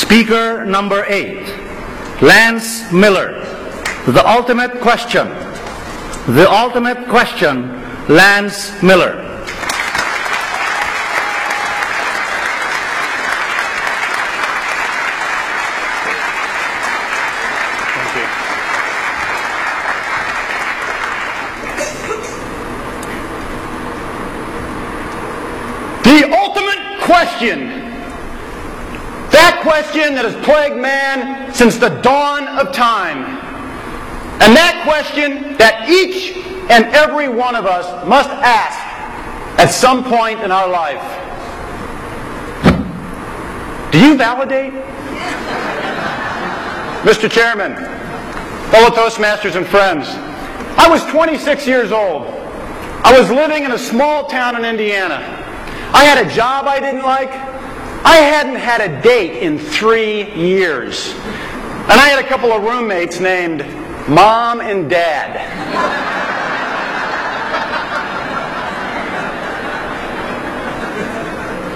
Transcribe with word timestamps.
Speaker 0.00 0.64
number 0.64 1.04
eight, 1.08 1.46
Lance 2.22 2.90
Miller. 2.90 3.44
The 4.06 4.26
ultimate 4.26 4.80
question. 4.80 5.28
The 6.34 6.46
ultimate 6.50 7.06
question, 7.06 7.68
Lance 8.08 8.82
Miller. 8.82 9.26
The 26.02 26.32
ultimate 26.32 27.00
question. 27.02 27.79
That 29.32 29.60
question 29.62 30.14
that 30.14 30.24
has 30.24 30.34
plagued 30.44 30.76
man 30.76 31.52
since 31.54 31.76
the 31.76 31.88
dawn 32.00 32.48
of 32.48 32.72
time. 32.72 33.38
And 34.42 34.56
that 34.56 34.82
question 34.84 35.56
that 35.58 35.88
each 35.88 36.36
and 36.70 36.86
every 36.86 37.28
one 37.28 37.54
of 37.54 37.66
us 37.66 37.86
must 38.06 38.30
ask 38.30 38.78
at 39.60 39.68
some 39.68 40.02
point 40.02 40.40
in 40.40 40.50
our 40.50 40.68
life. 40.68 41.02
Do 43.92 43.98
you 43.98 44.16
validate? 44.16 44.72
Mr. 47.04 47.30
Chairman, 47.30 47.74
fellow 48.70 48.90
Toastmasters 48.90 49.56
and 49.56 49.66
friends, 49.66 50.06
I 50.78 50.88
was 50.88 51.04
26 51.06 51.66
years 51.66 51.92
old. 51.92 52.26
I 53.02 53.18
was 53.18 53.30
living 53.30 53.64
in 53.64 53.72
a 53.72 53.78
small 53.78 54.26
town 54.26 54.56
in 54.56 54.64
Indiana. 54.64 55.16
I 55.92 56.04
had 56.04 56.24
a 56.24 56.30
job 56.32 56.66
I 56.66 56.78
didn't 56.80 57.02
like. 57.02 57.30
I 58.04 58.16
hadn't 58.16 58.56
had 58.56 58.80
a 58.80 59.02
date 59.02 59.42
in 59.42 59.58
three 59.58 60.32
years. 60.34 61.12
And 61.12 61.98
I 62.00 62.08
had 62.08 62.24
a 62.24 62.28
couple 62.28 62.52
of 62.52 62.62
roommates 62.62 63.20
named 63.20 63.60
Mom 64.08 64.60
and 64.60 64.88
Dad. 64.88 65.36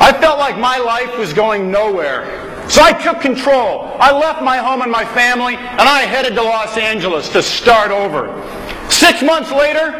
I 0.00 0.12
felt 0.20 0.39
like 0.39 0.58
my 0.58 0.78
life 0.78 1.19
was 1.19 1.33
going 1.33 1.70
nowhere. 1.70 2.41
So 2.69 2.83
I 2.83 2.92
took 2.92 3.20
control. 3.20 3.97
I 4.00 4.12
left 4.12 4.42
my 4.42 4.56
home 4.58 4.83
and 4.83 4.91
my 4.91 5.05
family, 5.05 5.56
and 5.56 5.80
I 5.80 6.02
headed 6.02 6.34
to 6.34 6.42
Los 6.42 6.77
Angeles 6.77 7.28
to 7.30 7.42
start 7.42 7.91
over. 7.91 8.28
Six 8.91 9.22
months 9.22 9.50
later, 9.50 9.92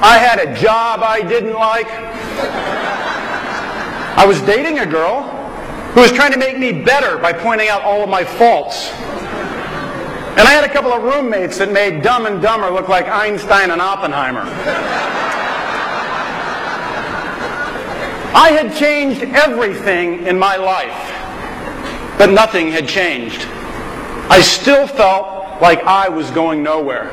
I 0.00 0.18
had 0.18 0.38
a 0.38 0.54
job 0.60 1.00
I 1.02 1.22
didn't 1.22 1.54
like. 1.54 1.88
I 4.16 4.26
was 4.26 4.40
dating 4.42 4.78
a 4.78 4.86
girl 4.86 5.22
who 5.92 6.00
was 6.00 6.12
trying 6.12 6.32
to 6.32 6.38
make 6.38 6.58
me 6.58 6.72
better 6.72 7.18
by 7.18 7.32
pointing 7.32 7.68
out 7.68 7.82
all 7.82 8.02
of 8.02 8.08
my 8.08 8.24
faults. 8.24 8.90
And 8.90 10.40
I 10.40 10.52
had 10.52 10.64
a 10.64 10.72
couple 10.72 10.92
of 10.92 11.02
roommates 11.02 11.58
that 11.58 11.70
made 11.70 12.02
Dumb 12.02 12.26
and 12.26 12.40
Dumber 12.40 12.70
look 12.70 12.88
like 12.88 13.06
Einstein 13.06 13.70
and 13.70 13.80
Oppenheimer. 13.80 14.44
I 18.34 18.50
had 18.50 18.74
changed 18.74 19.22
everything 19.22 20.26
in 20.26 20.38
my 20.38 20.56
life, 20.56 22.18
but 22.18 22.30
nothing 22.30 22.72
had 22.72 22.88
changed. 22.88 23.42
I 24.30 24.40
still 24.40 24.86
felt 24.86 25.60
like 25.60 25.82
I 25.84 26.08
was 26.08 26.30
going 26.30 26.62
nowhere. 26.62 27.10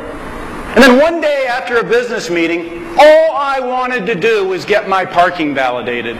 And 0.75 0.83
then 0.83 0.97
one 0.97 1.19
day 1.19 1.45
after 1.45 1.77
a 1.77 1.83
business 1.83 2.29
meeting, 2.29 2.85
all 2.97 3.35
I 3.35 3.59
wanted 3.59 4.05
to 4.05 4.15
do 4.15 4.47
was 4.47 4.63
get 4.63 4.87
my 4.87 5.03
parking 5.03 5.53
validated. 5.53 6.17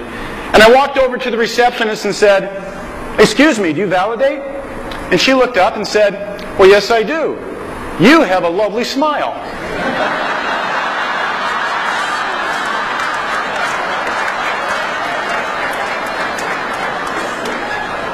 And 0.54 0.64
I 0.64 0.72
walked 0.74 0.98
over 0.98 1.18
to 1.18 1.32
the 1.32 1.38
receptionist 1.38 2.06
and 2.06 2.16
said, 2.16 3.20
Excuse 3.20 3.60
me, 3.60 3.74
do 3.74 3.80
you 3.80 3.88
validate? 3.88 4.40
And 5.12 5.20
she 5.20 5.34
looked 5.34 5.58
up 5.58 5.76
and 5.76 5.88
said, 5.88 6.14
Well, 6.58 6.70
yes, 6.70 6.92
I 6.92 7.04
do. 7.04 7.38
You 8.00 8.22
have 8.22 8.44
a 8.44 8.50
lovely 8.50 8.84
smile. 8.84 9.34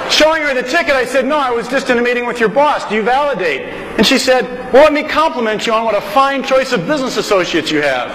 Showing 0.09 0.43
her 0.43 0.53
the 0.53 0.63
ticket, 0.63 0.93
I 0.93 1.05
said, 1.05 1.25
No, 1.25 1.37
I 1.37 1.51
was 1.51 1.67
just 1.67 1.89
in 1.89 1.99
a 1.99 2.01
meeting 2.01 2.25
with 2.25 2.39
your 2.39 2.49
boss. 2.49 2.87
Do 2.87 2.95
you 2.95 3.03
validate? 3.03 3.61
And 3.97 4.07
she 4.07 4.17
said, 4.17 4.45
Well, 4.73 4.83
let 4.83 4.93
me 4.93 5.03
compliment 5.03 5.67
you 5.67 5.73
on 5.73 5.83
what 5.83 5.93
a 5.93 6.01
fine 6.01 6.41
choice 6.41 6.71
of 6.71 6.87
business 6.87 7.17
associates 7.17 7.69
you 7.69 7.81
have. 7.81 8.09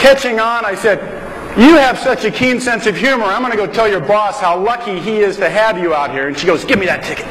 Catching 0.00 0.40
on, 0.40 0.64
I 0.64 0.74
said, 0.76 1.19
You 1.56 1.76
have 1.76 1.98
such 1.98 2.24
a 2.24 2.30
keen 2.30 2.60
sense 2.60 2.86
of 2.86 2.96
humor. 2.96 3.24
I'm 3.24 3.42
going 3.42 3.50
to 3.52 3.56
go 3.56 3.66
tell 3.66 3.88
your 3.88 4.00
boss 4.00 4.40
how 4.40 4.58
lucky 4.58 5.00
he 5.00 5.18
is 5.18 5.36
to 5.38 5.50
have 5.50 5.78
you 5.78 5.94
out 5.94 6.10
here. 6.10 6.28
And 6.28 6.38
she 6.38 6.46
goes, 6.46 6.64
Give 6.64 6.78
me 6.78 6.86
that 6.86 7.02
ticket. 7.02 7.26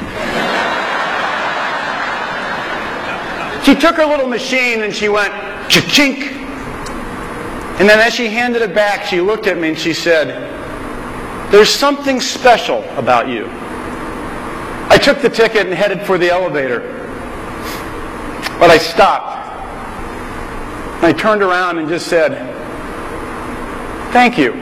She 3.66 3.76
took 3.76 3.98
her 3.98 4.06
little 4.06 4.28
machine 4.28 4.84
and 4.84 4.96
she 4.96 5.10
went, 5.10 5.32
cha-chink. 5.70 6.32
And 7.80 7.88
then 7.88 8.00
as 8.00 8.14
she 8.14 8.28
handed 8.28 8.62
it 8.62 8.74
back, 8.74 9.06
she 9.06 9.22
looked 9.22 9.48
at 9.48 9.58
me 9.58 9.70
and 9.70 9.78
she 9.78 9.94
said, 9.94 10.50
there's 11.52 11.70
something 11.70 12.22
special 12.22 12.84
about 12.96 13.28
you. 13.28 13.48
I 14.90 15.00
took 15.02 15.20
the 15.22 15.30
ticket 15.30 15.66
and 15.66 15.74
headed 15.74 16.02
for 16.02 16.20
the 16.20 16.30
elevator. 16.30 16.80
But 18.60 18.70
I 18.70 18.78
stopped. 18.78 19.38
And 20.98 21.06
I 21.06 21.14
turned 21.14 21.42
around 21.42 21.80
and 21.80 21.90
just 21.90 22.08
said, 22.08 22.59
Thank 24.12 24.38
you. 24.38 24.54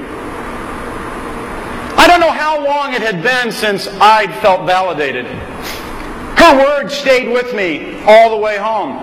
I 1.98 2.06
don't 2.06 2.20
know 2.20 2.32
how 2.32 2.64
long 2.64 2.94
it 2.94 3.02
had 3.02 3.24
been 3.24 3.52
since 3.52 3.88
I'd 3.88 4.34
felt 4.42 4.66
validated. 4.66 5.26
Her 5.26 6.58
words 6.58 6.94
stayed 6.94 7.32
with 7.32 7.56
me 7.56 8.04
all 8.04 8.30
the 8.30 8.38
way 8.38 8.58
home. 8.58 8.98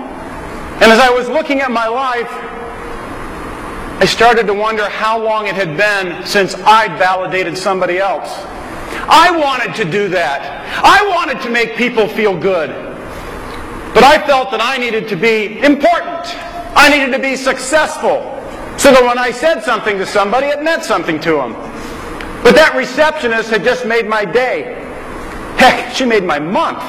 And 0.82 0.84
as 0.92 0.98
I 0.98 1.08
was 1.10 1.28
looking 1.28 1.60
at 1.60 1.70
my 1.70 1.86
life, 1.86 2.28
I 4.00 4.06
started 4.06 4.46
to 4.46 4.54
wonder 4.54 4.86
how 4.88 5.22
long 5.22 5.46
it 5.46 5.54
had 5.54 5.76
been 5.76 6.26
since 6.26 6.54
I'd 6.56 6.98
validated 6.98 7.56
somebody 7.56 7.98
else. 7.98 8.30
I 9.08 9.36
wanted 9.36 9.74
to 9.76 9.90
do 9.90 10.08
that. 10.08 10.42
I 10.84 11.08
wanted 11.08 11.42
to 11.42 11.50
make 11.50 11.76
people 11.76 12.06
feel 12.06 12.36
good. 12.36 12.68
But 13.94 14.04
I 14.04 14.24
felt 14.26 14.50
that 14.50 14.60
I 14.60 14.76
needed 14.76 15.08
to 15.08 15.16
be 15.16 15.58
important. 15.60 16.26
I 16.76 16.90
needed 16.90 17.12
to 17.12 17.18
be 17.18 17.34
successful. 17.34 18.33
So 18.84 18.92
that 18.92 19.02
when 19.02 19.16
I 19.16 19.30
said 19.30 19.62
something 19.62 19.96
to 19.96 20.04
somebody, 20.04 20.48
it 20.48 20.62
meant 20.62 20.84
something 20.84 21.18
to 21.20 21.36
them. 21.36 21.54
But 22.44 22.54
that 22.54 22.74
receptionist 22.76 23.48
had 23.48 23.64
just 23.64 23.86
made 23.86 24.06
my 24.06 24.26
day. 24.26 24.74
Heck, 25.56 25.94
she 25.94 26.04
made 26.04 26.22
my 26.22 26.38
month. 26.38 26.84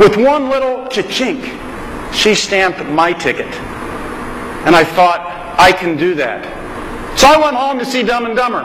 With 0.00 0.16
one 0.16 0.48
little 0.48 0.86
cha-chink, 0.86 1.44
she 2.10 2.34
stamped 2.34 2.82
my 2.86 3.12
ticket. 3.12 3.52
And 4.64 4.74
I 4.74 4.82
thought, 4.82 5.28
I 5.58 5.72
can 5.72 5.98
do 5.98 6.14
that. 6.14 6.40
So 7.18 7.26
I 7.26 7.36
went 7.36 7.56
home 7.56 7.78
to 7.78 7.84
see 7.84 8.02
Dumb 8.02 8.24
and 8.24 8.34
Dumber. 8.34 8.64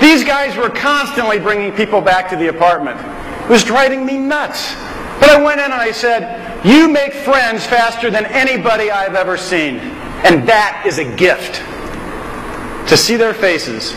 These 0.00 0.22
guys 0.22 0.56
were 0.56 0.70
constantly 0.70 1.40
bringing 1.40 1.72
people 1.72 2.00
back 2.00 2.30
to 2.30 2.36
the 2.36 2.46
apartment. 2.46 3.00
It 3.42 3.50
was 3.50 3.64
driving 3.64 4.06
me 4.06 4.18
nuts. 4.18 4.76
But 5.18 5.30
I 5.30 5.42
went 5.42 5.58
in 5.58 5.64
and 5.64 5.74
I 5.74 5.90
said, 5.90 6.41
You 6.64 6.88
make 6.88 7.12
friends 7.12 7.66
faster 7.66 8.10
than 8.10 8.24
anybody 8.26 8.90
I've 8.90 9.16
ever 9.16 9.36
seen. 9.36 9.78
And 10.24 10.48
that 10.48 10.84
is 10.86 10.98
a 10.98 11.16
gift. 11.16 11.56
To 12.88 12.96
see 12.96 13.16
their 13.16 13.34
faces, 13.34 13.94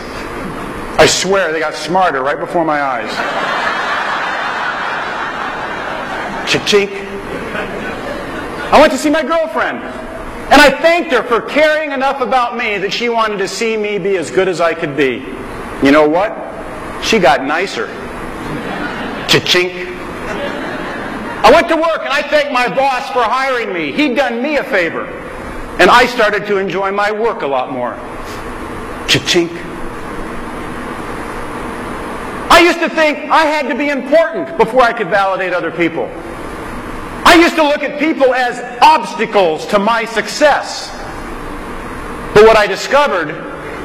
I 0.98 1.06
swear 1.06 1.52
they 1.52 1.60
got 1.60 1.74
smarter 1.74 2.22
right 2.22 2.38
before 2.38 2.64
my 2.64 2.82
eyes. 2.82 3.10
Cha-chink. 6.50 6.90
I 8.72 8.80
went 8.80 8.92
to 8.92 8.98
see 8.98 9.10
my 9.10 9.22
girlfriend. 9.22 9.78
And 9.78 10.60
I 10.60 10.70
thanked 10.80 11.12
her 11.12 11.22
for 11.22 11.40
caring 11.40 11.92
enough 11.92 12.20
about 12.20 12.56
me 12.56 12.78
that 12.78 12.92
she 12.92 13.08
wanted 13.08 13.38
to 13.38 13.48
see 13.48 13.76
me 13.76 13.98
be 13.98 14.16
as 14.16 14.30
good 14.30 14.48
as 14.48 14.60
I 14.60 14.74
could 14.74 14.96
be. 14.96 15.24
You 15.82 15.92
know 15.92 16.08
what? 16.08 16.32
She 17.04 17.18
got 17.18 17.44
nicer. 17.44 17.86
Cha-chink. 19.28 19.95
I 21.44 21.50
went 21.52 21.68
to 21.68 21.76
work 21.76 22.00
and 22.00 22.12
I 22.12 22.22
thanked 22.22 22.52
my 22.52 22.68
boss 22.68 23.10
for 23.10 23.22
hiring 23.22 23.72
me. 23.72 23.92
He'd 23.92 24.16
done 24.16 24.42
me 24.42 24.56
a 24.56 24.64
favor. 24.64 25.06
And 25.78 25.90
I 25.90 26.06
started 26.06 26.46
to 26.46 26.56
enjoy 26.56 26.90
my 26.90 27.12
work 27.12 27.42
a 27.42 27.46
lot 27.46 27.70
more. 27.70 27.94
Cha-chink. 29.06 29.50
I 32.50 32.60
used 32.60 32.80
to 32.80 32.88
think 32.88 33.30
I 33.30 33.44
had 33.44 33.68
to 33.68 33.74
be 33.74 33.90
important 33.90 34.56
before 34.56 34.80
I 34.80 34.92
could 34.92 35.08
validate 35.08 35.52
other 35.52 35.70
people. 35.70 36.06
I 37.26 37.38
used 37.38 37.54
to 37.56 37.62
look 37.62 37.82
at 37.82 37.98
people 37.98 38.32
as 38.32 38.58
obstacles 38.80 39.66
to 39.66 39.78
my 39.78 40.06
success. 40.06 40.90
But 42.32 42.44
what 42.44 42.56
I 42.56 42.66
discovered 42.66 43.28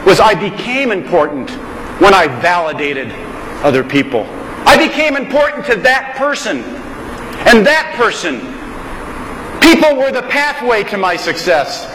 was 0.06 0.20
I 0.20 0.36
became 0.36 0.92
important 0.92 1.50
when 2.00 2.14
I 2.14 2.28
validated 2.42 3.12
other 3.64 3.84
people. 3.84 4.26
I 4.66 4.78
became 4.78 5.18
important 5.18 5.66
to 5.66 5.76
that 5.78 6.16
person. 6.16 6.81
And 7.48 7.66
that 7.66 7.94
person. 7.96 8.40
People 9.62 9.96
were 9.96 10.12
the 10.12 10.28
pathway 10.30 10.84
to 10.86 10.98
my 10.98 11.16
success. 11.16 11.88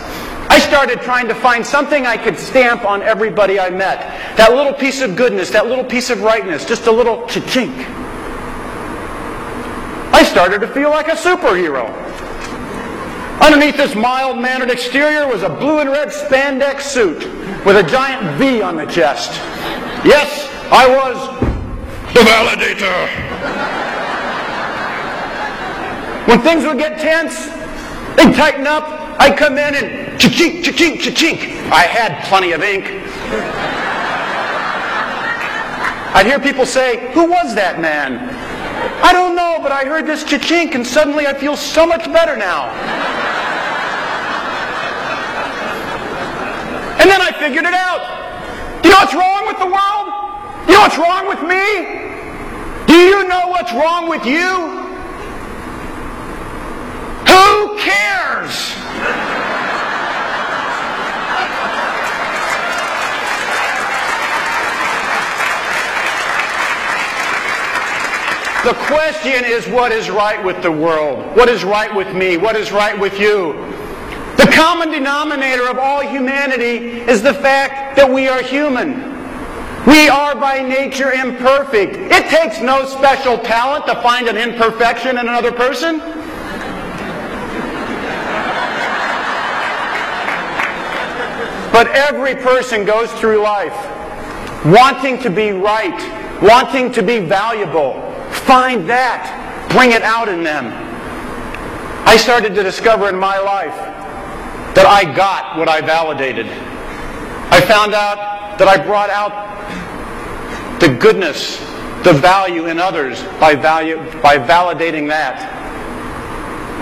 I 0.48 0.58
started 0.60 1.00
trying 1.00 1.28
to 1.28 1.34
find 1.34 1.66
something 1.66 2.06
I 2.06 2.16
could 2.16 2.38
stamp 2.38 2.84
on 2.84 3.02
everybody 3.02 3.58
I 3.58 3.70
met. 3.70 4.36
That 4.36 4.52
little 4.52 4.72
piece 4.72 5.00
of 5.02 5.16
goodness, 5.16 5.50
that 5.50 5.66
little 5.66 5.84
piece 5.84 6.08
of 6.08 6.22
rightness, 6.22 6.64
just 6.64 6.86
a 6.86 6.92
little 6.92 7.26
cha-chink. 7.26 7.74
I 10.12 10.22
started 10.22 10.60
to 10.60 10.68
feel 10.68 10.90
like 10.90 11.08
a 11.08 11.16
superhero. 11.16 11.92
Underneath 13.40 13.76
this 13.76 13.94
mild-mannered 13.94 14.70
exterior 14.70 15.26
was 15.28 15.42
a 15.42 15.50
blue 15.50 15.80
and 15.80 15.90
red 15.90 16.08
spandex 16.08 16.82
suit 16.82 17.18
with 17.66 17.76
a 17.76 17.82
giant 17.82 18.38
V 18.38 18.62
on 18.62 18.76
the 18.76 18.86
chest. 18.86 19.32
Yes, 20.04 20.48
I 20.70 20.88
was 20.88 21.16
the 22.14 22.20
validator. 22.20 23.95
When 26.26 26.40
things 26.40 26.64
would 26.64 26.78
get 26.78 26.98
tense, 26.98 27.46
they'd 28.16 28.34
tighten 28.34 28.66
up, 28.66 28.84
I'd 29.20 29.38
come 29.38 29.58
in 29.58 29.74
and 29.74 30.20
cha-chink, 30.20 30.64
cha-chink, 30.64 31.00
cha-chink. 31.00 31.70
I 31.70 31.82
had 31.82 32.24
plenty 32.26 32.52
of 32.52 32.62
ink. 32.62 32.84
I'd 36.14 36.26
hear 36.26 36.40
people 36.40 36.66
say, 36.66 37.12
who 37.12 37.30
was 37.30 37.54
that 37.54 37.80
man? 37.80 38.30
I 39.04 39.12
don't 39.12 39.36
know, 39.36 39.58
but 39.62 39.70
I 39.70 39.84
heard 39.84 40.06
this 40.06 40.24
cha-chink 40.24 40.74
and 40.74 40.84
suddenly 40.84 41.26
I 41.26 41.34
feel 41.34 41.56
so 41.56 41.86
much 41.86 42.04
better 42.12 42.36
now. 42.36 42.70
And 46.98 47.08
then 47.08 47.20
I 47.20 47.30
figured 47.38 47.64
it 47.64 47.74
out. 47.74 48.02
You 48.84 48.90
know 48.90 48.98
what's 48.98 49.14
wrong 49.14 49.46
with 49.46 49.58
the 49.58 49.66
world? 49.66 50.08
You 50.66 50.74
know 50.74 50.80
what's 50.80 50.98
wrong 50.98 51.28
with 51.28 51.42
me? 51.46 52.86
Do 52.86 52.96
you 52.98 53.28
know 53.28 53.46
what's 53.46 53.72
wrong 53.72 54.08
with 54.08 54.26
you? 54.26 54.75
Who 57.36 57.76
cares? 57.76 58.72
The 68.64 68.72
question 68.86 69.44
is 69.44 69.68
what 69.68 69.92
is 69.92 70.10
right 70.10 70.42
with 70.44 70.62
the 70.62 70.72
world? 70.72 71.36
What 71.36 71.48
is 71.48 71.62
right 71.62 71.94
with 71.94 72.16
me? 72.16 72.36
What 72.36 72.56
is 72.56 72.72
right 72.72 72.98
with 72.98 73.20
you? 73.20 73.52
The 74.38 74.50
common 74.52 74.90
denominator 74.90 75.68
of 75.68 75.78
all 75.78 76.00
humanity 76.00 77.00
is 77.00 77.22
the 77.22 77.34
fact 77.34 77.96
that 77.96 78.10
we 78.10 78.28
are 78.28 78.42
human. 78.42 79.14
We 79.86 80.08
are 80.08 80.34
by 80.34 80.62
nature 80.62 81.12
imperfect. 81.12 81.94
It 81.94 82.28
takes 82.28 82.60
no 82.60 82.86
special 82.86 83.38
talent 83.38 83.86
to 83.86 83.94
find 84.02 84.26
an 84.26 84.36
imperfection 84.36 85.10
in 85.10 85.28
another 85.28 85.52
person. 85.52 86.00
But 91.76 91.88
every 91.88 92.34
person 92.34 92.86
goes 92.86 93.12
through 93.20 93.42
life 93.42 93.76
wanting 94.64 95.18
to 95.18 95.28
be 95.28 95.50
right, 95.50 96.40
wanting 96.40 96.90
to 96.92 97.02
be 97.02 97.18
valuable. 97.18 98.00
Find 98.30 98.88
that. 98.88 99.68
Bring 99.72 99.92
it 99.92 100.00
out 100.00 100.30
in 100.30 100.42
them. 100.42 100.72
I 102.08 102.16
started 102.16 102.54
to 102.54 102.62
discover 102.62 103.10
in 103.10 103.18
my 103.18 103.38
life 103.38 103.74
that 104.74 104.86
I 104.86 105.04
got 105.14 105.58
what 105.58 105.68
I 105.68 105.82
validated. 105.82 106.46
I 106.46 107.60
found 107.60 107.92
out 107.92 108.58
that 108.58 108.68
I 108.68 108.82
brought 108.82 109.10
out 109.10 110.80
the 110.80 110.88
goodness, 110.88 111.58
the 112.04 112.14
value 112.14 112.68
in 112.68 112.78
others 112.78 113.22
by, 113.38 113.54
value, 113.54 113.98
by 114.22 114.38
validating 114.38 115.08
that. 115.08 115.44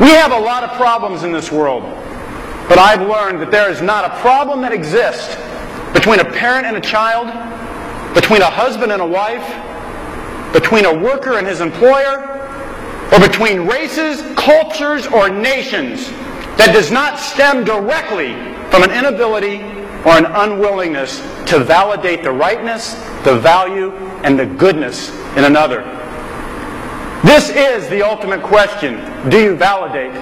We 0.00 0.10
have 0.10 0.30
a 0.30 0.38
lot 0.38 0.62
of 0.62 0.70
problems 0.76 1.24
in 1.24 1.32
this 1.32 1.50
world, 1.50 1.82
but 2.68 2.78
I've 2.78 3.02
learned 3.02 3.40
that 3.40 3.50
there 3.50 3.70
is 3.70 3.82
not 3.82 4.04
a 4.04 4.20
problem 4.20 4.62
that 4.62 4.72
exists 4.72 5.36
between 5.92 6.20
a 6.20 6.24
parent 6.24 6.66
and 6.66 6.76
a 6.76 6.80
child, 6.80 7.28
between 8.14 8.42
a 8.42 8.50
husband 8.50 8.92
and 8.92 9.02
a 9.02 9.06
wife, 9.06 9.44
between 10.52 10.84
a 10.84 10.94
worker 10.94 11.38
and 11.38 11.46
his 11.46 11.60
employer, 11.60 12.30
or 13.12 13.20
between 13.20 13.66
races, 13.66 14.22
cultures, 14.36 15.06
or 15.06 15.28
nations 15.28 16.08
that 16.56 16.72
does 16.72 16.90
not 16.90 17.18
stem 17.18 17.64
directly 17.64 18.34
from 18.70 18.82
an 18.82 18.90
inability 18.92 19.62
or 20.04 20.12
an 20.12 20.26
unwillingness 20.26 21.20
to 21.46 21.58
validate 21.58 22.22
the 22.22 22.30
rightness, 22.30 22.94
the 23.24 23.38
value, 23.38 23.92
and 24.22 24.38
the 24.38 24.46
goodness 24.46 25.10
in 25.36 25.44
another. 25.44 25.82
This 27.24 27.50
is 27.50 27.88
the 27.88 28.02
ultimate 28.02 28.42
question. 28.42 29.30
Do 29.30 29.40
you 29.40 29.56
validate? 29.56 30.12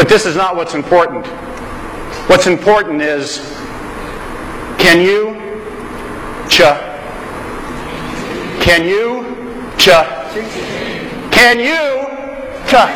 But 0.00 0.08
this 0.08 0.24
is 0.24 0.34
not 0.34 0.56
what's 0.56 0.72
important. 0.72 1.26
What's 2.26 2.46
important 2.46 3.02
is 3.02 3.36
can 4.78 5.02
you 5.02 5.34
cha 6.48 6.80
can 8.62 8.88
you 8.88 9.74
cha 9.76 10.02
can 11.30 11.58
you 11.58 12.06
cha 12.66 12.88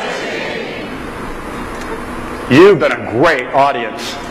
You've 2.51 2.79
been 2.79 2.93
a 2.93 3.11
great 3.11 3.49
audience. 3.49 4.24